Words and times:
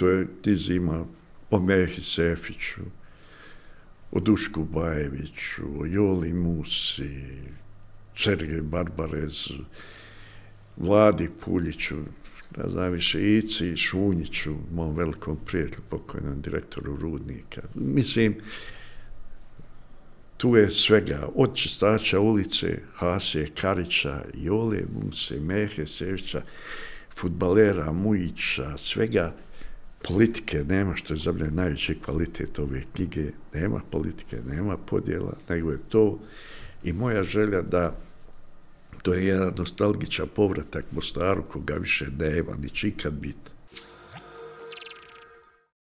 je 0.00 0.26
tizima 0.42 1.04
o 1.50 1.60
Mehi 1.60 2.02
Sefiću, 2.02 2.80
o 4.12 4.20
Dušku 4.20 4.64
Bajeviću, 4.64 5.62
o 5.80 5.86
Joli 5.86 6.32
Musi, 6.32 7.26
Sergej 8.16 8.62
Barbarezu, 8.62 9.64
Vladi 10.76 11.28
Puljiću, 11.44 11.96
ne 12.56 12.70
znam 12.70 12.92
više, 12.92 13.36
Ici 13.36 13.76
Šunjiću, 13.76 14.54
mom 14.72 14.96
velikom 14.96 15.38
prijatelju, 15.46 15.82
pokojnom 15.88 16.40
direktoru 16.40 16.96
Rudnika. 16.96 17.62
Mislim, 17.74 18.34
tu 20.36 20.56
je 20.56 20.70
svega, 20.70 21.28
od 21.34 21.54
čistača 21.54 22.20
ulice, 22.20 22.78
Hasije, 22.94 23.48
Karića, 23.60 24.24
Jole, 24.34 24.78
Muse, 24.94 25.40
Mehe, 25.40 25.86
Sevića, 25.86 26.42
futbalera, 27.16 27.92
Mujića, 27.92 28.78
svega, 28.78 29.34
politike 30.08 30.64
nema, 30.64 30.96
što 30.96 31.14
je 31.14 31.18
za 31.18 31.32
mene 31.32 31.50
najveći 31.50 31.98
kvalitet 32.04 32.58
ove 32.58 32.82
knjige, 32.94 33.24
nema 33.54 33.80
politike, 33.90 34.36
nema 34.46 34.76
podjela, 34.76 35.36
nego 35.48 35.70
je 35.70 35.78
to 35.88 36.18
i 36.82 36.92
moja 36.92 37.22
želja 37.22 37.62
da 37.62 37.96
to 39.02 39.14
je 39.14 39.26
jedan 39.26 39.52
nostalgičan 39.56 40.28
povratak 40.34 40.84
Mostaru 40.92 41.42
koga 41.42 41.74
više 41.74 42.06
nema, 42.18 42.56
ni 42.56 42.68
će 42.68 42.88
ikad 42.88 43.12
biti. 43.12 43.50